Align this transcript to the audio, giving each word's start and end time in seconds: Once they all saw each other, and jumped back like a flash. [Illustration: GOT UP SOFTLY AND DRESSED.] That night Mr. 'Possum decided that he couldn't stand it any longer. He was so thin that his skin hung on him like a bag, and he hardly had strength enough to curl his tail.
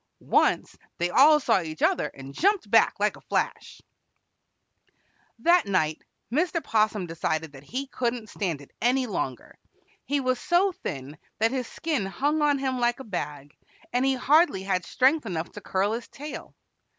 Once 0.33 0.75
they 0.97 1.11
all 1.11 1.39
saw 1.39 1.61
each 1.61 1.83
other, 1.83 2.07
and 2.15 2.33
jumped 2.33 2.67
back 2.71 2.95
like 2.99 3.15
a 3.17 3.21
flash. 3.29 3.79
[Illustration: 5.37 5.43
GOT 5.43 5.45
UP 5.45 5.45
SOFTLY 5.45 5.45
AND 5.45 5.45
DRESSED.] 5.45 5.45
That 5.45 5.71
night 5.71 6.03
Mr. 6.31 6.63
'Possum 6.63 7.05
decided 7.05 7.51
that 7.51 7.63
he 7.65 7.85
couldn't 7.85 8.27
stand 8.29 8.61
it 8.61 8.71
any 8.81 9.05
longer. 9.05 9.59
He 10.03 10.19
was 10.19 10.39
so 10.39 10.71
thin 10.71 11.19
that 11.37 11.51
his 11.51 11.67
skin 11.67 12.07
hung 12.07 12.41
on 12.41 12.57
him 12.57 12.79
like 12.79 12.99
a 12.99 13.03
bag, 13.03 13.55
and 13.93 14.03
he 14.03 14.15
hardly 14.15 14.63
had 14.63 14.85
strength 14.85 15.27
enough 15.27 15.51
to 15.51 15.61
curl 15.61 15.91
his 15.91 16.07
tail. 16.07 16.55